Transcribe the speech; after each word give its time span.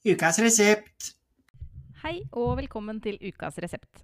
Ukas 0.00 0.38
resept. 0.40 1.10
Hei 2.00 2.22
og 2.32 2.54
velkommen 2.56 3.02
til 3.04 3.18
ukas 3.20 3.58
resept. 3.60 3.98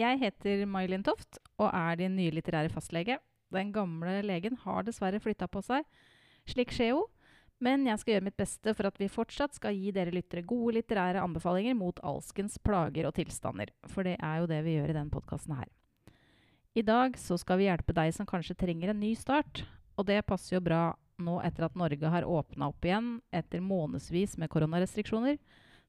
Jeg 0.00 0.16
heter 0.16 0.62
May-Linn 0.64 1.02
Toft 1.04 1.36
og 1.60 1.66
er 1.76 1.98
din 2.00 2.14
nye 2.16 2.32
litterære 2.32 2.72
fastlege. 2.72 3.18
Den 3.52 3.68
gamle 3.74 4.22
legen 4.24 4.56
har 4.62 4.86
dessverre 4.86 5.20
flytta 5.20 5.44
på 5.52 5.60
seg. 5.66 5.84
Slik 6.48 6.72
skjer 6.72 6.94
jo. 6.94 7.02
Men 7.60 7.84
jeg 7.84 8.00
skal 8.00 8.14
gjøre 8.14 8.26
mitt 8.30 8.38
beste 8.40 8.72
for 8.72 8.88
at 8.88 8.96
vi 8.96 9.10
fortsatt 9.12 9.60
skal 9.60 9.76
gi 9.76 9.92
dere 9.92 10.14
lyttere 10.16 10.40
gode 10.40 10.78
litterære 10.78 11.20
anbefalinger 11.20 11.76
mot 11.76 12.00
alskens 12.00 12.56
plager 12.56 13.10
og 13.10 13.18
tilstander. 13.20 13.74
For 13.92 14.08
det 14.08 14.16
er 14.16 14.40
jo 14.40 14.48
det 14.48 14.62
vi 14.64 14.78
gjør 14.78 14.94
i 14.94 14.98
denne 15.02 15.12
podkasten 15.12 15.52
her. 15.58 15.68
I 16.72 16.80
dag 16.80 17.20
så 17.20 17.36
skal 17.36 17.60
vi 17.60 17.68
hjelpe 17.68 17.92
deg 17.92 18.16
som 18.16 18.24
kanskje 18.24 18.56
trenger 18.56 18.94
en 18.94 19.04
ny 19.04 19.12
start. 19.20 19.66
Og 20.00 20.08
det 20.08 20.22
passer 20.24 20.56
jo 20.56 20.64
bra 20.64 20.94
nå 21.24 21.38
etter 21.46 21.66
at 21.66 21.76
Norge 21.78 22.12
har 22.12 22.26
åpna 22.28 22.70
opp 22.70 22.86
igjen 22.86 23.18
etter 23.34 23.62
månedsvis 23.64 24.36
med 24.40 24.50
koronarestriksjoner. 24.52 25.38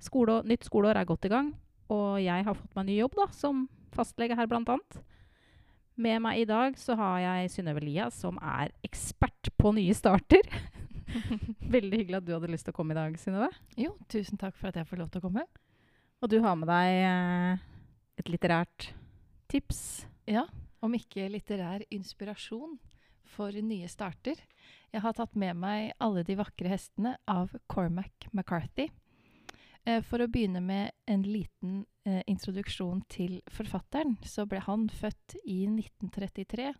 Skole, 0.01 0.41
nytt 0.47 0.65
skoleår 0.65 0.97
er 1.01 1.07
godt 1.09 1.27
i 1.29 1.31
gang, 1.33 1.53
og 1.93 2.19
jeg 2.23 2.45
har 2.47 2.57
fått 2.57 2.77
meg 2.77 2.87
ny 2.89 2.97
jobb 2.97 3.17
da, 3.19 3.27
som 3.35 3.65
fastlege 3.95 4.37
her, 4.37 4.49
annet. 4.61 5.01
Med 6.01 6.21
meg 6.23 6.41
i 6.41 6.47
dag 6.49 6.77
så 6.79 6.95
har 6.97 7.19
jeg 7.21 7.51
Synnøve 7.53 7.83
Lia, 7.83 8.07
som 8.13 8.39
er 8.41 8.71
ekspert 8.85 9.51
på 9.59 9.73
nye 9.75 9.93
starter. 9.93 10.47
Veldig 11.75 11.99
hyggelig 11.99 12.21
at 12.21 12.25
du 12.27 12.31
hadde 12.33 12.49
lyst 12.49 12.65
til 12.67 12.73
å 12.73 12.77
komme 12.77 12.95
i 12.95 12.99
dag, 12.99 13.17
Synnøve. 13.19 13.51
Jo, 13.77 13.93
tusen 14.09 14.39
takk 14.41 14.55
for 14.57 14.71
at 14.71 14.79
jeg 14.79 14.87
får 14.89 15.03
lov 15.03 15.11
til 15.11 15.21
å 15.21 15.27
komme. 15.27 15.45
Og 16.21 16.31
du 16.31 16.39
har 16.41 16.57
med 16.57 16.69
deg 16.71 16.95
eh, 17.01 17.61
et 18.21 18.31
litterært 18.31 18.91
tips. 19.51 20.05
Ja, 20.29 20.45
om 20.81 20.95
ikke 20.97 21.27
litterær 21.29 21.83
inspirasjon 21.93 22.77
for 23.31 23.55
nye 23.61 23.89
starter. 23.91 24.39
Jeg 24.91 25.05
har 25.05 25.13
tatt 25.15 25.35
med 25.39 25.55
meg 25.55 25.93
'Alle 26.03 26.23
de 26.27 26.35
vakre 26.35 26.67
hestene' 26.67 27.15
av 27.27 27.53
Cormac 27.71 28.27
McCarthy. 28.33 28.89
Eh, 29.85 30.01
for 30.03 30.19
å 30.19 30.27
begynne 30.27 30.59
med 30.61 30.91
en 31.07 31.23
liten 31.23 31.85
eh, 32.05 32.21
introduksjon 32.27 33.01
til 33.09 33.41
forfatteren, 33.47 34.17
så 34.23 34.45
ble 34.45 34.59
han 34.59 34.89
født 34.89 35.37
i 35.45 35.63
1933 35.65 36.73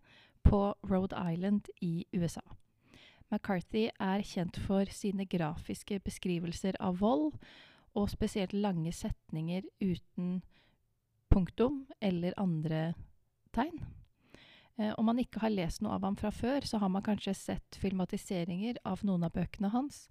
på 0.44 0.60
Rhode 0.84 1.16
Island 1.16 1.70
i 1.82 2.06
USA. 2.14 2.44
McCarthy 3.32 3.88
er 3.98 4.22
kjent 4.28 4.60
for 4.60 4.92
sine 4.92 5.26
grafiske 5.26 6.02
beskrivelser 6.04 6.76
av 6.80 7.00
vold, 7.00 7.40
og 7.96 8.10
spesielt 8.12 8.54
lange 8.54 8.92
setninger 8.92 9.64
uten 9.82 10.42
punktum 11.32 11.86
eller 12.02 12.36
andre 12.38 12.94
tegn. 13.56 13.80
Eh, 14.78 14.94
om 14.98 15.06
man 15.06 15.20
ikke 15.20 15.42
har 15.44 15.54
lest 15.54 15.82
noe 15.84 15.96
av 15.98 16.06
ham 16.08 16.16
fra 16.20 16.32
før, 16.32 16.66
så 16.66 16.80
har 16.82 16.90
man 16.90 17.04
kanskje 17.06 17.36
sett 17.36 17.80
filmatiseringer 17.82 18.80
av 18.88 19.04
noen 19.08 19.26
av 19.28 19.34
bøkene 19.36 19.72
hans. 19.74 20.08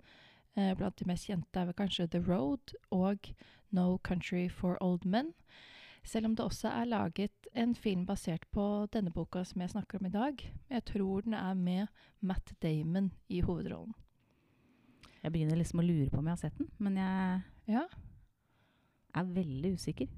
Eh, 0.56 0.74
blant 0.76 0.96
de 0.98 1.06
mest 1.08 1.28
kjente 1.30 1.60
er 1.60 1.70
vel 1.70 1.78
kanskje 1.78 2.08
The 2.10 2.20
Road 2.26 2.74
og 2.90 3.32
No 3.72 3.98
Country 4.04 4.48
for 4.48 4.78
Old 4.82 5.06
Men. 5.06 5.32
Selv 6.04 6.26
om 6.26 6.34
det 6.34 6.44
også 6.44 6.70
er 6.72 6.88
laget 6.88 7.48
en 7.54 7.74
film 7.74 8.06
basert 8.08 8.46
på 8.54 8.64
denne 8.92 9.12
boka 9.12 9.44
som 9.44 9.60
jeg 9.60 9.72
snakker 9.74 10.00
om 10.00 10.06
i 10.08 10.14
dag. 10.14 10.44
Jeg 10.70 10.84
tror 10.88 11.26
den 11.26 11.34
er 11.34 11.54
med 11.54 11.86
Matt 12.20 12.54
Damon 12.62 13.12
i 13.28 13.42
hovedrollen. 13.44 13.94
Jeg 15.20 15.32
begynner 15.32 15.58
liksom 15.60 15.82
å 15.82 15.84
lure 15.84 16.08
på 16.08 16.18
om 16.18 16.30
jeg 16.30 16.32
har 16.32 16.44
sett 16.48 16.58
den, 16.58 16.70
men 16.78 16.96
jeg 16.96 17.42
Ja, 17.70 17.84
er 19.14 19.24
veldig 19.24 19.74
usikker. 19.76 20.08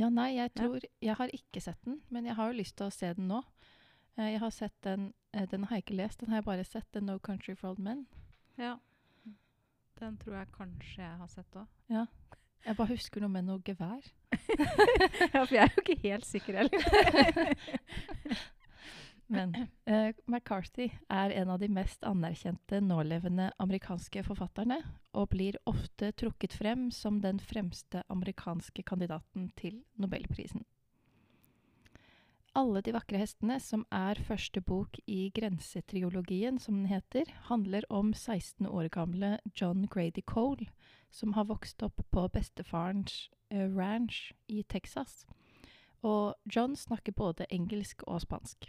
Ja 0.00 0.08
nei, 0.08 0.34
jeg 0.36 0.52
tror 0.54 0.80
Jeg 1.02 1.14
har 1.18 1.28
ikke 1.36 1.60
sett 1.60 1.78
den, 1.84 2.00
men 2.10 2.24
jeg 2.26 2.34
har 2.34 2.48
jo 2.52 2.58
lyst 2.58 2.76
til 2.76 2.86
å 2.86 2.90
se 2.94 3.12
den 3.14 3.28
nå. 3.28 3.42
Eh, 4.18 4.30
Jeg 4.32 4.40
har 4.40 4.50
sett 4.50 4.74
den 4.82 5.12
eh, 5.34 5.46
Den 5.50 5.64
har 5.64 5.76
jeg 5.76 5.84
ikke 5.86 5.96
lest, 5.96 6.20
den 6.20 6.28
har 6.32 6.36
jeg 6.42 6.44
bare 6.44 6.64
sett. 6.64 6.86
The 6.92 7.00
No 7.00 7.18
Country 7.18 7.54
for 7.54 7.70
Old 7.70 7.78
Men. 7.78 8.06
Ja. 8.58 8.76
Den 10.00 10.16
tror 10.18 10.34
jeg 10.38 10.48
kanskje 10.56 11.02
jeg 11.04 11.16
har 11.18 11.28
sett 11.28 11.56
òg. 11.56 11.66
Ja. 11.92 12.06
Jeg 12.64 12.76
bare 12.78 12.92
husker 12.94 13.20
noe 13.20 13.28
med 13.30 13.44
noe 13.44 13.58
gevær. 13.66 14.04
ja, 15.34 15.42
for 15.44 15.54
jeg 15.54 15.62
er 15.64 15.72
jo 15.76 15.82
ikke 15.82 15.96
helt 16.08 16.26
sikker 16.26 16.58
heller. 16.62 17.54
Men 19.32 19.54
eh, 19.88 20.12
McCarthy 20.26 20.90
er 21.08 21.32
en 21.32 21.50
av 21.54 21.60
de 21.62 21.68
mest 21.72 22.04
anerkjente 22.04 22.82
nålevende 22.84 23.48
amerikanske 23.62 24.24
forfatterne, 24.26 24.82
og 25.16 25.30
blir 25.32 25.56
ofte 25.68 26.10
trukket 26.20 26.52
frem 26.58 26.90
som 26.92 27.22
den 27.24 27.40
fremste 27.40 28.02
amerikanske 28.12 28.84
kandidaten 28.84 29.48
til 29.56 29.80
nobelprisen. 29.96 30.66
Alle 32.52 32.82
de 32.84 32.92
vakre 32.92 33.16
hestene, 33.16 33.56
som 33.64 33.86
er 33.88 34.20
første 34.20 34.60
bok 34.60 34.98
i 35.08 35.30
Grensetriologien, 35.32 36.58
som 36.60 36.82
den 36.82 36.90
heter, 36.90 37.24
handler 37.48 37.88
om 37.88 38.12
16 38.12 38.68
år 38.68 38.90
gamle 38.92 39.38
John 39.56 39.86
Grady 39.88 40.20
Cole, 40.20 40.68
som 41.08 41.32
har 41.32 41.48
vokst 41.48 41.80
opp 41.82 42.04
på 42.12 42.26
bestefarens 42.28 43.30
eh, 43.48 43.64
ranch 43.64 44.34
i 44.48 44.60
Texas. 44.68 45.24
Og 46.04 46.34
John 46.44 46.76
snakker 46.76 47.16
både 47.16 47.48
engelsk 47.48 48.04
og 48.04 48.20
spansk. 48.20 48.68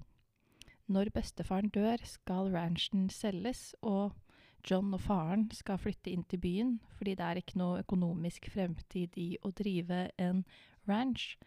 Når 0.87 1.13
bestefaren 1.15 1.69
dør, 1.71 2.01
skal 2.03 2.51
ranchen 2.51 3.09
selges, 3.09 3.71
og 3.81 4.11
John 4.69 4.93
og 4.95 5.01
faren 5.03 5.49
skal 5.51 5.79
flytte 5.79 6.11
inn 6.11 6.23
til 6.27 6.39
byen, 6.43 6.73
fordi 6.97 7.15
det 7.19 7.25
er 7.25 7.39
ikke 7.39 7.59
noe 7.59 7.81
økonomisk 7.83 8.49
fremtid 8.51 9.15
i 9.19 9.33
å 9.43 9.51
drive 9.55 10.09
en 10.19 10.43
ranch. 10.87 11.37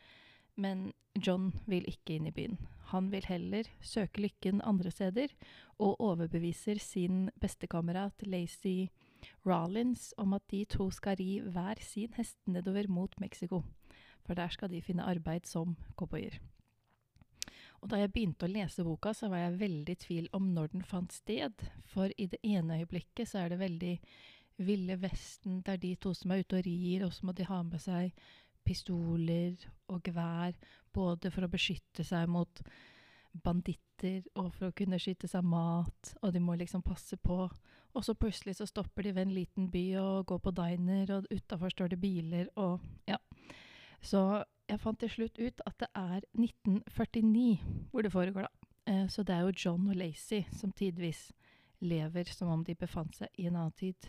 Men 0.56 0.90
John 1.16 1.52
vil 1.68 1.84
ikke 1.88 2.16
inn 2.16 2.28
i 2.28 2.34
byen. 2.36 2.58
Han 2.92 3.10
vil 3.12 3.24
heller 3.28 3.68
søke 3.84 4.22
lykken 4.24 4.60
andre 4.64 4.92
steder, 4.92 5.32
og 5.78 6.00
overbeviser 6.00 6.80
sin 6.80 7.30
bestekamerat 7.40 8.24
Lacey 8.24 8.88
Rollins 9.44 10.12
om 10.16 10.36
at 10.36 10.44
de 10.52 10.64
to 10.64 10.90
skal 10.94 11.16
ri 11.20 11.40
hver 11.40 11.80
sin 11.84 12.12
hest 12.16 12.38
nedover 12.46 12.88
mot 12.88 13.16
Mexico, 13.20 13.64
for 14.24 14.34
der 14.34 14.52
skal 14.52 14.72
de 14.72 14.82
finne 14.84 15.04
arbeid 15.04 15.48
som 15.48 15.76
cowboyer. 15.96 16.38
Og 17.86 17.92
da 17.92 18.00
jeg 18.00 18.10
begynte 18.10 18.48
å 18.48 18.50
lese 18.50 18.82
boka, 18.82 19.12
så 19.14 19.28
var 19.30 19.44
jeg 19.44 19.58
veldig 19.60 19.94
i 19.94 19.98
tvil 20.02 20.24
om 20.34 20.48
når 20.50 20.72
den 20.72 20.82
fant 20.82 21.12
sted, 21.14 21.60
for 21.86 22.10
i 22.18 22.24
det 22.32 22.40
ene 22.42 22.80
øyeblikket 22.80 23.30
så 23.30 23.44
er 23.44 23.52
det 23.52 23.60
veldig 23.60 23.92
Ville 24.66 24.96
Vesten, 24.98 25.60
det 25.62 25.76
er 25.76 25.78
de 25.84 25.92
to 26.02 26.10
som 26.16 26.32
er 26.34 26.42
ute 26.42 26.58
og 26.58 26.66
rir, 26.66 27.04
og 27.06 27.12
så 27.14 27.28
må 27.28 27.34
de 27.38 27.46
ha 27.46 27.60
med 27.62 27.78
seg 27.84 28.10
pistoler 28.66 29.54
og 29.86 30.02
gevær, 30.02 30.58
både 30.90 31.30
for 31.30 31.46
å 31.46 31.52
beskytte 31.52 32.02
seg 32.08 32.26
mot 32.26 32.64
banditter 33.44 34.26
og 34.34 34.50
for 34.56 34.72
å 34.72 34.74
kunne 34.74 34.98
skyte 34.98 35.30
seg 35.30 35.46
mat, 35.46 36.16
og 36.26 36.34
de 36.34 36.42
må 36.42 36.58
liksom 36.58 36.82
passe 36.82 37.14
på. 37.22 37.38
Og 37.46 38.02
så 38.02 38.16
plutselig 38.18 38.56
så 38.58 38.66
stopper 38.66 39.06
de 39.06 39.14
ved 39.14 39.28
en 39.28 39.36
liten 39.36 39.70
by 39.70 39.86
og 40.02 40.26
går 40.32 40.42
på 40.42 40.56
diner, 40.58 41.14
og 41.20 41.30
utafor 41.30 41.70
står 41.70 41.94
det 41.94 42.02
biler 42.02 42.50
og 42.58 42.82
ja. 43.06 43.22
Så 44.06 44.20
jeg 44.70 44.80
fant 44.82 44.98
til 45.02 45.10
slutt 45.10 45.38
ut 45.40 45.62
at 45.66 45.80
det 45.82 45.88
er 45.98 46.26
1949 46.38 47.90
hvor 47.90 48.06
det 48.06 48.12
foregår, 48.14 48.46
da. 48.46 48.68
Eh, 48.86 49.08
så 49.10 49.24
det 49.26 49.34
er 49.34 49.46
jo 49.46 49.56
John 49.64 49.88
og 49.90 49.96
Lacey 49.98 50.44
som 50.54 50.72
tidvis 50.72 51.32
lever 51.80 52.30
som 52.30 52.48
om 52.52 52.62
de 52.64 52.74
befant 52.78 53.16
seg 53.18 53.28
i 53.38 53.48
en 53.50 53.56
annen 53.58 53.74
tid. 53.76 54.08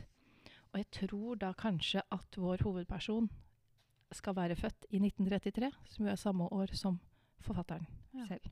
Og 0.71 0.81
jeg 0.81 0.89
tror 0.93 1.39
da 1.41 1.51
kanskje 1.57 2.03
at 2.13 2.37
vår 2.37 2.61
hovedperson 2.63 3.29
skal 4.13 4.35
være 4.37 4.55
født 4.55 4.85
i 4.89 5.01
1933, 5.01 5.71
som 5.89 6.05
jo 6.05 6.11
er 6.11 6.21
samme 6.21 6.47
år 6.53 6.73
som 6.77 6.99
forfatteren 7.43 7.87
Ja. 8.13 8.27
selv. 8.27 8.45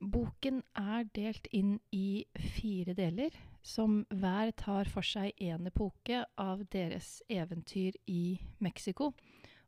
Boken 0.00 0.62
er 0.74 1.04
delt 1.14 1.46
inn 1.52 1.78
i 1.92 2.24
fire 2.56 2.94
deler, 2.94 3.30
som 3.62 4.06
hver 4.08 4.50
tar 4.56 4.88
for 4.88 5.02
seg 5.02 5.32
en 5.38 5.66
epoke 5.66 6.24
av 6.38 6.64
deres 6.72 7.22
eventyr 7.28 7.92
i 8.08 8.40
Mexico. 8.58 9.12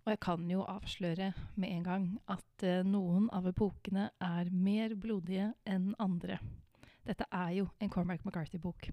Og 0.03 0.11
jeg 0.11 0.19
kan 0.25 0.49
jo 0.51 0.65
avsløre 0.67 1.31
med 1.55 1.71
en 1.71 1.85
gang 1.87 2.07
at 2.33 2.65
eh, 2.67 2.83
noen 2.83 3.29
av 3.31 3.47
epokene 3.47 4.09
er 4.19 4.51
mer 4.51 4.97
blodige 4.99 5.53
enn 5.63 5.93
andre. 6.03 6.41
Dette 7.07 7.29
er 7.31 7.53
jo 7.61 7.69
en 7.79 7.91
Cormac 7.91 8.25
McCarthy-bok. 8.27 8.89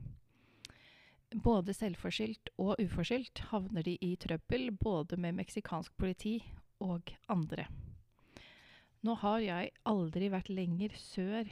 Både 1.41 1.73
selvforskyldt 1.73 2.53
og 2.61 2.77
uforskyldt 2.81 3.41
havner 3.49 3.85
de 3.85 3.95
i 4.05 4.15
trøbbel 4.21 4.69
både 4.77 5.17
med 5.17 5.37
meksikansk 5.41 5.97
politi 5.97 6.39
og 6.81 7.09
andre. 7.29 7.65
Nå 9.05 9.17
har 9.21 9.41
jeg 9.41 9.73
aldri 9.89 10.29
vært 10.29 10.49
lenger 10.53 10.93
sør 10.99 11.49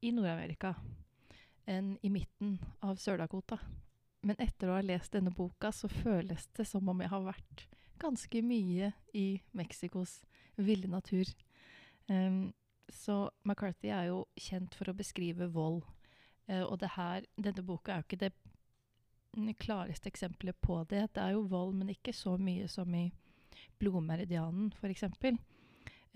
i 0.00 0.12
Nord-Amerika 0.12 0.74
enn 1.68 1.94
i 2.02 2.12
midten 2.12 2.58
av 2.84 3.00
Sør-Dakota. 3.00 3.60
Men 4.26 4.40
etter 4.42 4.68
å 4.68 4.76
ha 4.76 4.84
lest 4.84 5.14
denne 5.16 5.32
boka, 5.32 5.72
så 5.72 5.88
føles 5.88 6.48
det 6.56 6.66
som 6.68 6.88
om 6.88 7.00
jeg 7.00 7.12
har 7.12 7.28
vært 7.28 7.68
ganske 8.00 8.42
mye 8.42 8.92
i 9.14 9.40
Mexicos 9.56 10.20
ville 10.56 10.88
natur. 10.88 11.28
Um, 12.08 12.52
så 12.90 13.30
McCarthy 13.44 13.92
er 13.94 14.10
jo 14.10 14.24
kjent 14.38 14.74
for 14.74 14.90
å 14.90 14.96
beskrive 14.96 15.50
vold. 15.54 15.82
Uh, 16.50 16.64
og 16.66 16.82
her, 16.96 17.26
denne 17.36 17.64
boka 17.66 17.92
er 17.92 18.02
jo 18.02 18.08
ikke 18.08 18.24
det 18.26 19.56
klareste 19.62 20.10
eksempelet 20.10 20.58
på 20.62 20.82
det. 20.90 21.08
Det 21.14 21.22
er 21.22 21.36
jo 21.36 21.46
vold, 21.50 21.74
men 21.78 21.92
ikke 21.92 22.12
så 22.16 22.36
mye 22.36 22.68
som 22.68 22.94
i 22.94 23.10
Blodmeridianen, 23.78 24.72
f.eks. 24.76 25.06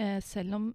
Uh, 0.01 0.21
selv 0.21 0.55
om 0.55 0.73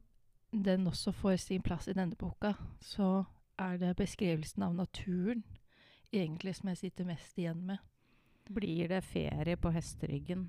den 0.51 0.87
også 0.87 1.11
får 1.11 1.35
sin 1.35 1.61
plass 1.61 1.87
i 1.87 1.93
denne 1.93 2.15
boka, 2.15 2.53
så 2.81 3.25
er 3.59 3.77
det 3.77 3.97
beskrivelsen 3.99 4.63
av 4.63 4.73
naturen 4.73 5.43
egentlig 6.11 6.55
som 6.55 6.71
jeg 6.71 6.77
sitter 6.85 7.05
mest 7.05 7.37
igjen 7.37 7.61
med. 7.67 7.77
Blir 8.49 8.87
det 8.89 9.03
ferie 9.05 9.57
på 9.57 9.69
hesteryggen? 9.69 10.47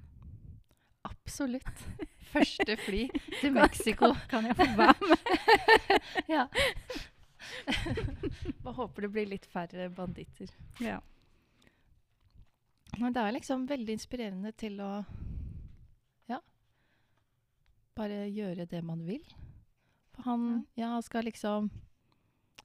Absolutt. 1.03 1.87
Første 2.33 2.77
fly 2.85 3.07
til 3.41 3.53
Mexico. 3.53 4.13
Kan, 4.13 4.29
kan 4.31 4.47
jeg 4.47 4.57
få 4.57 4.67
være 4.77 4.95
med? 5.09 5.17
ja. 6.37 6.45
Bare 8.63 8.75
håper 8.77 9.07
det 9.07 9.13
blir 9.13 9.31
litt 9.33 9.47
færre 9.51 9.89
banditter. 9.91 10.53
Ja. 10.81 11.01
Men 12.99 13.15
det 13.15 13.23
er 13.23 13.35
liksom 13.35 13.67
veldig 13.71 13.97
inspirerende 13.99 14.53
til 14.53 14.81
å 14.83 14.93
Ja. 16.31 16.41
Bare 17.97 18.27
gjøre 18.29 18.67
det 18.67 18.83
man 18.85 19.07
vil. 19.07 19.25
For 20.15 20.23
han 20.31 20.67
ja, 20.77 21.01
skal 21.03 21.25
liksom 21.25 21.71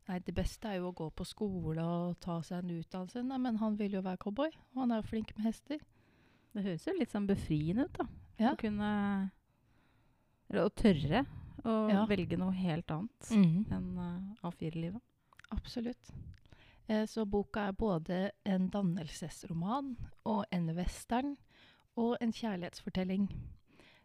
Nei, 0.06 0.20
det 0.22 0.36
beste 0.38 0.70
er 0.70 0.76
jo 0.78 0.92
å 0.92 0.94
gå 0.94 1.08
på 1.18 1.26
skole 1.26 1.81
og 1.81 2.20
ta 2.22 2.36
seg 2.46 2.60
en 2.62 2.76
utdannelse. 2.76 3.24
Nei, 3.26 3.40
men 3.42 3.56
han 3.58 3.74
vil 3.80 3.96
jo 3.98 4.04
være 4.06 4.22
cowboy, 4.22 4.52
og 4.76 4.84
han 4.84 4.92
er 4.94 5.00
jo 5.00 5.08
flink 5.10 5.31
med 5.34 5.48
hester. 5.48 5.80
Det 6.54 6.62
høres 6.62 6.86
jo 6.86 6.94
litt 6.94 7.16
sånn 7.16 7.26
befriende 7.26 7.88
ut, 7.88 7.98
da. 7.98 8.06
Ja. 8.40 8.52
Å 8.54 8.58
kunne 8.60 9.32
Eller 10.50 10.66
å 10.68 10.70
tørre 10.76 11.26
å 11.66 11.76
Ja. 11.90 12.06
velge 12.06 12.38
noe 12.38 12.52
helt 12.54 12.92
annet 12.92 13.30
Mhm. 13.32 13.66
enn 13.72 13.98
uh, 13.98 14.50
A4-livet. 14.50 15.02
Absolutt. 15.52 16.12
Eh, 16.88 17.06
så 17.06 17.26
boka 17.26 17.68
er 17.68 17.72
både 17.74 18.32
en 18.46 18.70
dannelsesroman 18.70 19.96
og 20.26 20.46
en 20.52 20.68
western 20.76 21.36
og 21.98 22.18
en 22.22 22.32
kjærlighetsfortelling. 22.32 23.30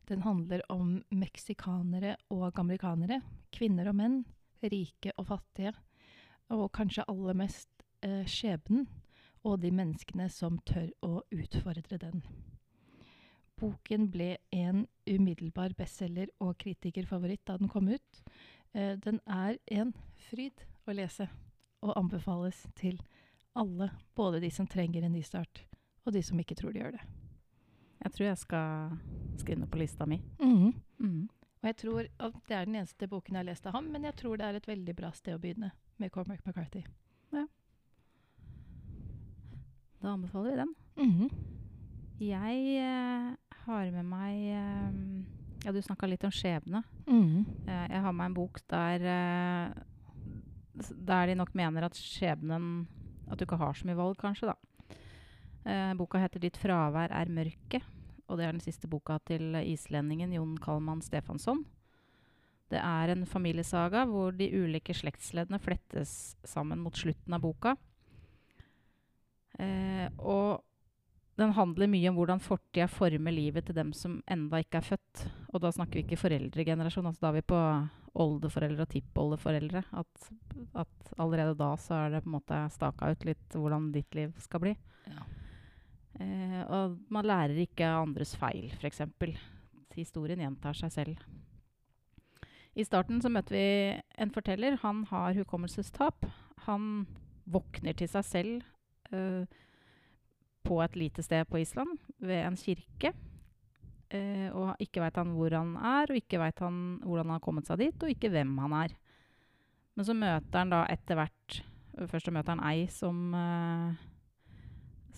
Den 0.07 0.23
handler 0.23 0.63
om 0.71 1.03
meksikanere 1.13 2.17
og 2.31 2.55
amerikanere, 2.59 3.21
kvinner 3.53 3.89
og 3.89 3.97
menn, 3.97 4.25
rike 4.63 5.13
og 5.19 5.27
fattige, 5.27 5.75
og 6.51 6.73
kanskje 6.73 7.05
aller 7.09 7.35
mest 7.35 7.69
eh, 8.03 8.25
skjebnen 8.25 8.87
og 9.45 9.61
de 9.61 9.71
menneskene 9.71 10.31
som 10.31 10.59
tør 10.65 10.91
å 11.03 11.21
utfordre 11.31 11.99
den. 11.99 12.23
Boken 13.61 14.09
ble 14.11 14.37
en 14.57 14.87
umiddelbar 15.07 15.75
bestselger 15.77 16.31
og 16.41 16.57
kritikerfavoritt 16.63 17.43
da 17.49 17.59
den 17.61 17.69
kom 17.69 17.91
ut. 17.93 18.23
Eh, 18.73 18.97
den 18.97 19.21
er 19.27 19.59
en 19.71 19.93
fryd 20.31 20.65
å 20.89 20.95
lese 20.97 21.29
og 21.85 21.97
anbefales 21.97 22.63
til 22.79 23.01
alle, 23.57 23.91
både 24.17 24.41
de 24.41 24.51
som 24.55 24.69
trenger 24.71 25.05
en 25.05 25.13
ny 25.13 25.23
start, 25.27 25.65
og 26.07 26.15
de 26.15 26.23
som 26.25 26.39
ikke 26.41 26.57
tror 26.57 26.73
de 26.73 26.81
gjør 26.83 26.97
det. 26.97 27.03
Jeg 28.01 28.13
tror 28.15 28.27
jeg 28.27 28.41
skal 28.41 28.97
skrive 29.41 29.69
på 29.69 29.81
lista 29.81 30.07
mi. 30.09 30.23
Mhm. 30.41 31.29
Og 31.61 31.67
jeg 31.69 31.77
tror 31.77 32.07
at 32.19 32.33
Det 32.49 32.57
er 32.57 32.65
den 32.65 32.77
eneste 32.77 33.09
boken 33.09 33.35
jeg 33.35 33.39
har 33.39 33.51
lest 33.51 33.67
av 33.67 33.73
ham, 33.73 33.85
men 33.93 34.05
jeg 34.05 34.17
tror 34.17 34.37
det 34.37 34.47
er 34.47 34.55
et 34.57 34.69
veldig 34.69 34.97
bra 34.97 35.11
sted 35.13 35.35
å 35.35 35.39
begynne 35.39 35.73
med 35.99 36.11
Cormac 36.11 36.41
McCarthy. 36.47 36.85
Da 40.01 40.15
anbefaler 40.15 40.51
vi 40.51 40.57
den. 40.57 40.75
Mhm. 40.97 41.31
Jeg 42.21 42.57
eh, 42.81 43.37
har 43.71 43.93
med 43.95 44.09
meg 44.09 44.49
eh, 44.55 44.91
Ja, 45.65 45.73
du 45.73 45.81
snakka 45.85 46.09
litt 46.09 46.25
om 46.25 46.33
skjebne. 46.33 46.83
Mm. 47.07 47.45
Eh, 47.67 47.87
jeg 47.93 48.03
har 48.05 48.17
med 48.17 48.31
en 48.31 48.37
bok 48.37 48.61
der 48.71 49.07
eh, 49.13 50.85
Der 50.97 51.31
de 51.31 51.37
nok 51.39 51.55
mener 51.59 51.87
at 51.87 51.99
skjebnen 51.99 52.87
At 53.31 53.39
du 53.39 53.47
ikke 53.47 53.61
har 53.61 53.77
så 53.77 53.89
mye 53.89 53.99
valg, 53.99 54.19
kanskje, 54.21 54.53
da. 54.53 54.97
Eh, 55.71 55.93
boka 55.95 56.19
heter 56.19 56.41
'Ditt 56.41 56.57
fravær 56.57 57.13
er 57.13 57.29
mørket', 57.29 57.85
og 58.29 58.39
det 58.39 58.47
er 58.47 58.53
den 58.53 58.65
siste 58.65 58.89
boka 58.89 59.19
til 59.29 59.55
islendingen 59.61 60.33
Jon 60.33 60.57
Kalman 60.57 61.03
Stefansson. 61.05 61.65
Det 62.71 62.79
er 62.79 63.13
en 63.13 63.27
familiesaga 63.27 64.05
hvor 64.07 64.33
de 64.33 64.49
ulike 64.55 64.95
slektsleddene 64.95 65.59
flettes 65.59 66.37
sammen 66.47 66.79
mot 66.79 66.97
slutten 66.97 67.35
av 67.35 67.43
boka. 67.43 67.75
Eh, 69.59 70.07
og 70.19 70.63
den 71.41 71.55
handler 71.57 71.89
mye 71.91 72.11
om 72.11 72.19
hvordan 72.19 72.43
fortida 72.45 72.87
former 72.91 73.35
livet 73.35 73.67
til 73.67 73.77
dem 73.77 73.95
som 73.97 74.19
enda 74.31 74.61
ikke 74.61 74.81
er 74.81 74.89
født. 74.91 75.25
Og 75.55 75.63
da 75.65 75.73
snakker 75.73 75.99
vi 75.99 76.05
ikke 76.05 76.21
foreldregenerasjon, 76.21 77.09
altså 77.09 77.25
da 77.25 77.31
er 77.31 77.39
vi 77.39 77.49
på 77.53 77.61
oldeforeldre 78.21 78.85
og 78.85 78.93
tippoldeforeldre. 78.93 79.83
At, 79.97 80.31
at 80.85 81.13
allerede 81.17 81.57
da 81.59 81.73
så 81.81 81.97
er 82.05 82.17
det 82.17 82.25
på 82.25 82.31
en 82.31 82.37
måte 82.37 82.63
staka 82.75 83.13
ut 83.15 83.27
litt 83.29 83.57
hvordan 83.57 83.91
ditt 83.95 84.19
liv 84.19 84.35
skal 84.43 84.65
bli. 84.67 84.75
Ja. 85.09 85.25
Eh, 86.21 86.61
og 86.67 86.99
man 87.13 87.29
lærer 87.31 87.63
ikke 87.63 87.89
av 87.89 88.09
andres 88.09 88.35
feil, 88.39 88.69
f.eks. 88.77 89.05
Historien 89.97 90.43
gjentar 90.43 90.77
seg 90.77 90.93
selv. 90.95 91.25
I 92.79 92.87
starten 92.87 93.19
så 93.23 93.33
møter 93.33 93.57
vi 93.57 93.65
en 94.23 94.31
forteller. 94.35 94.79
Han 94.85 95.03
har 95.11 95.35
hukommelsestap. 95.41 96.29
Han 96.67 97.07
våkner 97.51 97.97
til 97.99 98.11
seg 98.13 98.27
selv 98.27 99.15
eh, 99.15 99.49
på 100.67 100.79
et 100.85 100.97
lite 100.99 101.25
sted 101.25 101.49
på 101.49 101.61
Island, 101.63 101.99
ved 102.19 102.45
en 102.45 102.59
kirke. 102.61 103.13
Eh, 104.11 104.49
og 104.51 104.75
ikke 104.83 105.03
veit 105.05 105.19
han 105.21 105.35
hvor 105.37 105.55
han 105.55 105.77
er, 105.77 106.11
og 106.11 106.19
ikke 106.19 106.41
veit 106.43 106.59
han 106.65 107.01
hvordan 107.05 107.29
han 107.29 107.37
har 107.39 107.45
kommet 107.45 107.69
seg 107.71 107.83
dit, 107.83 108.03
og 108.03 108.11
ikke 108.11 108.33
hvem 108.33 108.57
han 108.65 108.77
er. 108.85 108.95
Men 109.95 110.07
så 110.07 110.17
møter 110.17 110.63
han 110.63 110.73
da 110.73 110.85
etter 110.91 111.21
hvert 111.21 111.61
Først 112.09 112.29
så 112.29 112.33
møter 112.33 112.55
han 112.55 112.63
ei 112.65 112.85
som 112.89 113.35
eh, 113.35 113.99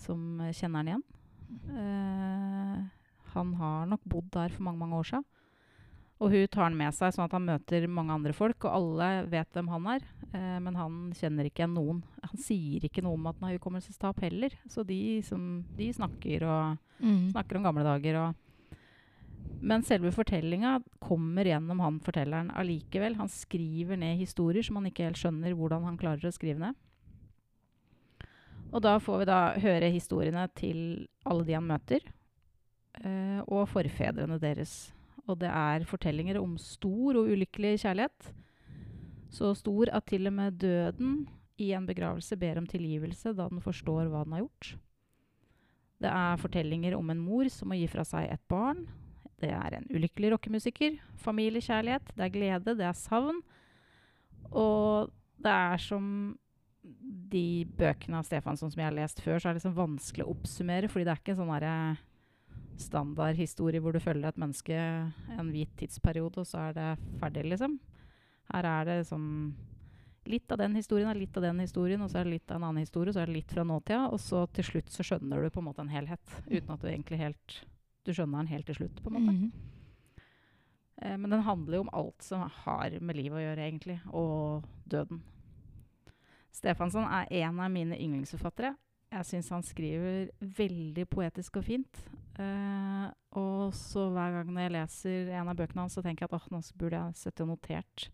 som 0.03 0.41
kjenner 0.51 0.81
han 0.81 0.89
igjen. 0.89 1.03
Eh, 1.77 2.79
han 3.33 3.53
har 3.59 3.85
nok 3.89 4.03
bodd 4.09 4.31
der 4.33 4.51
for 4.51 4.65
mange, 4.65 4.81
mange 4.81 4.97
år 4.99 5.09
siden. 5.11 5.25
Og 6.23 6.31
hun 6.31 6.45
tar 6.47 6.69
han 6.69 6.77
med 6.79 6.95
seg, 6.95 7.11
sånn 7.11 7.25
at 7.25 7.33
han 7.35 7.47
møter 7.49 7.83
mange 7.91 8.15
andre 8.15 8.31
folk, 8.35 8.63
og 8.63 8.77
alle 8.77 9.07
vet 9.31 9.49
hvem 9.57 9.71
han 9.73 9.89
er. 9.97 10.05
Eh, 10.31 10.59
men 10.63 10.77
han 10.79 11.01
kjenner 11.19 11.49
ikke 11.49 11.67
noen. 11.67 11.99
Han 12.23 12.39
sier 12.39 12.85
ikke 12.87 13.03
noe 13.03 13.17
om 13.17 13.27
at 13.27 13.41
han 13.41 13.49
har 13.49 13.57
hukommelsestap 13.57 14.23
heller. 14.23 14.55
Så 14.71 14.85
de, 14.87 15.19
som, 15.27 15.65
de 15.75 15.89
snakker, 15.93 16.45
og, 16.47 16.79
mm. 17.03 17.33
snakker 17.33 17.59
om 17.59 17.67
gamle 17.67 17.83
dager. 17.87 18.21
Og 18.21 18.39
men 19.63 19.83
selve 19.87 20.11
fortellinga 20.11 20.77
kommer 21.03 21.47
gjennom 21.47 21.79
han 21.83 21.99
fortelleren 22.03 22.51
allikevel. 22.51 23.15
Han 23.19 23.31
skriver 23.31 23.99
ned 23.99 24.17
historier 24.19 24.65
som 24.65 24.79
han 24.79 24.89
ikke 24.89 25.07
helt 25.07 25.19
skjønner 25.19 25.55
hvordan 25.55 25.85
han 25.87 25.99
klarer 25.99 26.27
å 26.27 26.35
skrive 26.35 26.59
ned. 26.59 26.79
Og 28.73 28.81
da 28.83 28.97
får 28.99 29.21
vi 29.21 29.29
da 29.29 29.39
høre 29.63 29.91
historiene 29.93 30.47
til 30.57 30.79
alle 31.29 31.45
de 31.47 31.55
han 31.55 31.67
møter, 31.69 32.03
eh, 32.99 33.39
og 33.45 33.67
forfedrene 33.69 34.39
deres. 34.41 34.91
Og 35.31 35.39
det 35.39 35.49
er 35.49 35.85
fortellinger 35.87 36.39
om 36.41 36.57
stor 36.59 37.19
og 37.19 37.29
ulykkelig 37.31 37.77
kjærlighet. 37.85 38.31
Så 39.33 39.53
stor 39.57 39.89
at 39.95 40.05
til 40.11 40.27
og 40.29 40.35
med 40.35 40.59
døden 40.61 41.23
i 41.61 41.71
en 41.73 41.87
begravelse 41.87 42.37
ber 42.37 42.59
om 42.59 42.67
tilgivelse 42.69 43.33
da 43.37 43.47
den 43.49 43.63
forstår 43.63 44.09
hva 44.11 44.25
den 44.25 44.35
har 44.35 44.43
gjort. 44.43 44.73
Det 46.03 46.11
er 46.11 46.41
fortellinger 46.41 46.97
om 46.97 47.09
en 47.13 47.23
mor 47.23 47.47
som 47.53 47.71
må 47.71 47.79
gi 47.79 47.87
fra 47.87 48.03
seg 48.07 48.27
et 48.33 48.43
barn. 48.51 48.83
Det 49.39 49.51
er 49.55 49.77
en 49.77 49.87
ulykkelig 49.91 50.33
rockemusiker. 50.35 50.99
Familiekjærlighet. 51.23 52.13
Det 52.17 52.25
er 52.25 52.33
glede. 52.33 52.75
Det 52.75 52.87
er 52.87 52.97
savn. 52.97 53.39
Og 54.51 55.11
det 55.43 55.51
er 55.51 55.79
som 55.81 56.05
de 57.33 57.63
bøkene 57.79 58.19
av 58.19 58.27
Stefansson 58.27 58.71
som 58.71 58.81
jeg 58.81 58.89
har 58.89 58.95
lest 58.95 59.21
før, 59.23 59.39
så 59.39 59.49
er 59.49 59.53
det 59.53 59.61
liksom 59.61 59.77
vanskelig 59.77 60.25
å 60.25 60.33
oppsummere. 60.33 60.89
fordi 60.91 61.07
det 61.07 61.13
er 61.13 61.21
ikke 61.21 61.33
en 61.33 61.39
sånn 61.39 61.53
derre 61.53 61.75
standardhistorie 62.81 63.81
hvor 63.83 63.93
du 63.93 64.01
følger 64.03 64.29
et 64.29 64.39
menneske 64.41 64.77
en 65.37 65.51
hvit 65.53 65.71
tidsperiode, 65.79 66.41
og 66.41 66.47
så 66.47 66.69
er 66.69 66.77
det 66.77 66.89
ferdig, 67.21 67.45
liksom. 67.51 67.77
Her 68.53 68.67
er 68.69 68.89
det 68.89 68.97
liksom 69.03 69.27
litt 70.29 70.51
av 70.51 70.61
den 70.61 70.77
historien 70.79 71.09
er 71.11 71.19
litt 71.19 71.35
av 71.37 71.43
den 71.43 71.59
historien, 71.63 72.01
og 72.01 72.11
så 72.11 72.21
er 72.21 72.27
det 72.27 72.37
litt 72.37 72.51
av 72.51 72.59
en 72.59 72.69
annen 72.69 72.85
historie, 72.85 73.11
og 73.11 73.17
så 73.17 73.23
er 73.23 73.31
det 73.31 73.37
litt 73.41 73.51
fra 73.51 73.65
nåtida, 73.67 74.07
og 74.07 74.21
så 74.23 74.45
til 74.55 74.67
slutt 74.69 74.93
så 74.93 75.05
skjønner 75.07 75.43
du 75.43 75.51
på 75.51 75.61
en 75.61 75.67
måte 75.67 75.83
en 75.83 75.91
helhet. 75.91 76.39
Uten 76.47 76.73
at 76.75 76.81
du 76.81 76.89
egentlig 76.89 77.21
helt 77.21 77.61
Du 78.03 78.11
skjønner 78.11 78.41
den 78.41 78.49
helt 78.51 78.65
til 78.67 78.75
slutt, 78.75 78.97
på 78.99 79.07
en 79.07 79.13
måte. 79.15 79.31
Mhm. 79.31 79.51
Eh, 80.97 81.17
men 81.17 81.29
den 81.29 81.41
handler 81.41 81.77
jo 81.77 81.83
om 81.85 81.93
alt 81.93 82.21
som 82.21 82.41
har 82.41 82.99
med 82.99 83.15
livet 83.15 83.37
å 83.37 83.43
gjøre, 83.43 83.63
egentlig, 83.63 83.99
og 84.11 84.65
døden. 84.85 85.21
Stefansson 86.51 87.07
er 87.07 87.31
en 87.31 87.61
av 87.63 87.71
mine 87.71 87.95
yndlingsforfattere. 87.95 88.75
Jeg 89.13 89.25
syns 89.25 89.49
han 89.49 89.63
skriver 89.63 90.27
veldig 90.41 91.07
poetisk 91.07 91.61
og 91.61 91.63
fint. 91.63 92.03
Eh, 92.41 93.07
og 93.37 93.73
så 93.77 94.07
hver 94.09 94.39
gang 94.39 94.59
jeg 94.63 94.73
leser 94.73 95.31
en 95.37 95.49
av 95.51 95.57
bøkene 95.57 95.85
hans, 95.85 95.97
så 95.97 96.03
tenker 96.05 96.25
jeg 96.25 96.31
at 96.31 96.37
oh, 96.39 96.51
nå 96.53 96.61
burde 96.79 96.99
jeg 96.99 97.19
sittet 97.19 97.43
og 97.45 97.51
notert 97.53 98.07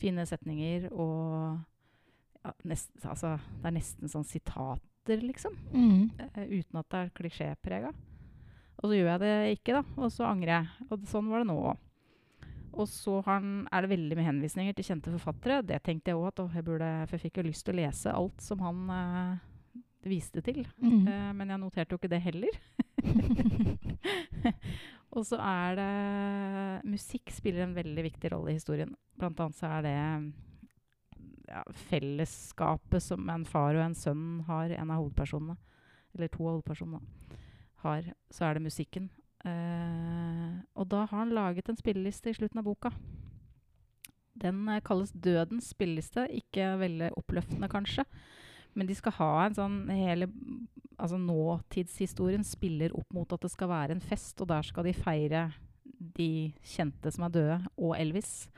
fine 0.00 0.26
setninger 0.28 0.88
og 0.92 1.60
ja, 2.44 2.52
nest, 2.68 2.92
altså, 3.02 3.38
Det 3.60 3.70
er 3.70 3.76
nesten 3.78 4.10
sånn 4.10 4.26
sitater, 4.28 5.22
liksom. 5.22 5.54
Mm. 5.72 6.10
Uh, 6.20 6.44
uten 6.50 6.80
at 6.80 6.90
det 6.92 7.00
er 7.00 7.14
klisjéprega. 7.16 7.94
Og 8.82 8.90
så 8.90 8.98
gjør 8.98 9.10
jeg 9.14 9.22
det 9.22 9.34
ikke, 9.56 9.78
da. 9.78 9.82
Og 9.96 10.12
så 10.12 10.26
angrer 10.28 10.58
jeg. 10.58 10.88
Og 10.90 11.06
sånn 11.08 11.30
var 11.32 11.40
det 11.40 11.48
nå 11.48 11.56
òg. 11.70 11.80
Og 12.74 12.88
så 12.90 13.20
han, 13.28 13.68
er 13.72 13.84
det 13.84 13.92
veldig 13.94 14.18
med 14.18 14.26
henvisninger 14.26 14.76
til 14.76 14.88
kjente 14.90 15.14
forfattere. 15.14 15.62
Det 15.64 15.78
tenkte 15.86 16.10
jeg 16.10 16.18
òg 16.18 16.32
at 16.32 16.42
åh, 16.42 16.56
jeg 16.58 16.66
burde 16.66 16.88
For 17.06 17.16
jeg 17.16 17.22
fikk 17.28 17.38
jo 17.38 17.46
lyst 17.46 17.64
til 17.64 17.76
å 17.76 17.78
lese 17.78 18.12
alt 18.12 18.44
som 18.44 18.64
han 18.66 18.80
uh, 18.90 19.78
viste 20.04 20.42
til. 20.44 20.66
Mm. 20.82 21.06
Men 21.38 21.54
jeg 21.54 21.62
noterte 21.62 21.94
jo 21.94 22.02
ikke 22.02 22.12
det 22.12 22.20
heller. 22.26 22.60
og 25.14 25.22
så 25.26 25.38
er 25.38 25.76
det 25.78 26.90
Musikk 26.90 27.32
spiller 27.34 27.66
en 27.66 27.76
veldig 27.76 28.04
viktig 28.08 28.32
rolle 28.32 28.52
i 28.52 28.58
historien. 28.58 28.94
Blant 29.18 29.40
annet 29.40 29.58
så 29.58 29.70
er 29.76 29.86
det 29.86 29.96
ja, 31.48 31.62
fellesskapet 31.90 33.02
som 33.02 33.28
en 33.30 33.44
far 33.48 33.76
og 33.76 33.84
en 33.84 33.98
sønn 33.98 34.44
har, 34.48 34.72
en 34.72 34.90
av 34.90 35.02
hovedpersonene. 35.02 35.56
eller 36.14 36.30
to 36.30 36.46
hovedpersoner, 36.46 37.00
har, 37.82 38.12
så 38.30 38.44
er 38.46 38.54
det 38.54 38.62
musikken. 38.62 39.10
Uh, 39.44 40.62
og 40.78 40.86
da 40.88 41.02
har 41.04 41.18
han 41.18 41.34
laget 41.34 41.68
en 41.68 41.76
spilleliste 41.76 42.30
i 42.30 42.36
slutten 42.38 42.62
av 42.62 42.64
boka. 42.64 42.92
Den 44.40 44.62
uh, 44.68 44.80
kalles 44.80 45.12
Dødens 45.12 45.74
spilleliste. 45.74 46.28
Ikke 46.32 46.78
veldig 46.80 47.10
oppløftende, 47.18 47.68
kanskje. 47.68 48.06
Men 48.74 48.88
de 48.88 48.94
skal 48.94 49.18
ha 49.18 49.32
en 49.44 49.58
sånn 49.58 49.76
hele 49.92 50.30
Altså 50.98 51.18
nåtidshistorien 51.18 52.44
spiller 52.46 52.94
opp 52.96 53.14
mot 53.14 53.32
at 53.34 53.42
det 53.44 53.50
skal 53.52 53.70
være 53.70 53.96
en 53.96 54.04
fest, 54.04 54.38
og 54.40 54.50
der 54.50 54.66
skal 54.66 54.86
de 54.86 54.94
feire 54.96 55.48
de 56.14 56.52
kjente 56.74 57.10
som 57.14 57.26
er 57.26 57.34
døde, 57.34 57.58
og 57.76 57.96
Elvis. 57.98 58.48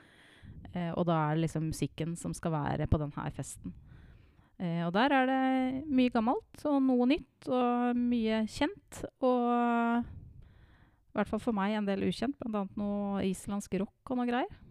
Eh, 0.72 0.92
og 0.92 1.06
da 1.08 1.18
er 1.22 1.36
det 1.36 1.46
liksom 1.46 1.70
musikken 1.70 2.16
som 2.18 2.34
skal 2.36 2.54
være 2.54 2.88
på 2.90 3.00
denne 3.00 3.30
festen. 3.34 3.74
Eh, 4.58 4.82
og 4.86 4.92
der 4.96 5.12
er 5.12 5.26
det 5.28 5.82
mye 5.92 6.12
gammelt 6.12 6.62
og 6.68 6.78
noe 6.84 7.08
nytt 7.10 7.48
og 7.52 7.98
mye 7.98 8.44
kjent. 8.50 9.02
Og 9.24 10.04
i 10.04 11.16
hvert 11.16 11.32
fall 11.32 11.42
for 11.42 11.56
meg 11.56 11.76
en 11.76 11.88
del 11.88 12.06
ukjent, 12.08 12.38
bl.a. 12.44 12.66
noe 12.76 13.24
islandsk 13.28 13.78
rock 13.80 14.12
og 14.12 14.20
noe 14.20 14.28
greier. 14.28 14.62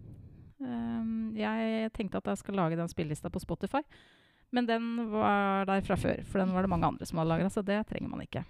Um, 0.56 1.34
jeg 1.36 1.90
tenkte 1.94 2.22
at 2.22 2.30
jeg 2.32 2.40
skal 2.40 2.56
lage 2.56 2.78
den 2.80 2.90
spillelista 2.90 3.28
på 3.30 3.42
Spotify, 3.44 3.82
men 4.56 4.68
den 4.70 4.86
var 5.12 5.68
der 5.68 5.84
fra 5.84 5.98
før. 6.00 6.24
For 6.30 6.40
den 6.40 6.54
var 6.56 6.64
det 6.64 6.72
mange 6.72 6.88
andre 6.88 7.08
som 7.08 7.20
hadde 7.20 7.34
lagra, 7.34 7.52
så 7.52 7.64
det 7.66 7.82
trenger 7.90 8.12
man 8.12 8.24
ikke. 8.24 8.46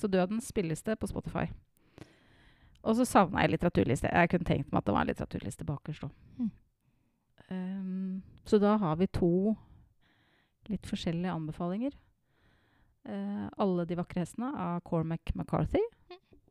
Så 0.00 0.08
Døden 0.08 0.40
spilles 0.40 0.82
det 0.86 0.96
på 0.98 1.10
Spotify. 1.10 1.44
Og 2.82 2.96
så 2.98 3.04
savna 3.06 3.44
jeg 3.44 3.52
litteraturliste. 3.52 4.10
Jeg 4.10 4.30
kunne 4.32 4.48
tenkt 4.48 4.72
meg 4.72 4.80
at 4.80 4.88
det 4.88 4.94
var 4.96 5.04
en 5.04 5.10
litteraturliste 5.12 5.66
bakerst 5.68 6.06
òg. 6.08 6.14
Mm. 6.40 6.50
Um, 7.52 8.22
så 8.48 8.58
da 8.58 8.78
har 8.80 8.96
vi 8.96 9.10
to 9.12 9.54
litt 10.72 10.88
forskjellige 10.88 11.34
anbefalinger. 11.34 11.92
Uh, 13.04 13.48
'Alle 13.58 13.84
de 13.86 13.98
vakre 13.98 14.22
hestene' 14.22 14.54
av 14.54 14.80
Cormac 14.88 15.34
McCarthy. 15.34 15.82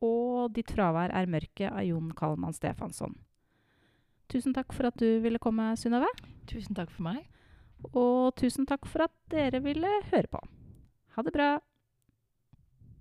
Og 0.01 0.53
'Ditt 0.53 0.71
fravær 0.71 1.11
er 1.11 1.25
mørket' 1.25 1.71
av 1.71 1.83
Jon 1.83 2.11
Kalman 2.11 2.53
Stefansson. 2.53 3.15
Tusen 4.29 4.53
takk 4.53 4.71
for 4.73 4.87
at 4.87 4.99
du 4.99 5.19
ville 5.19 5.39
komme, 5.39 5.73
Synnøve. 5.75 6.07
Tusen 6.47 6.75
takk 6.75 6.91
for 6.91 7.03
meg. 7.03 7.25
Og 7.91 8.33
tusen 8.39 8.67
takk 8.69 8.87
for 8.89 9.07
at 9.07 9.13
dere 9.33 9.61
ville 9.63 9.89
høre 10.11 10.29
på. 10.31 10.41
Ha 11.15 11.25
det 11.27 11.33
bra. 11.35 11.51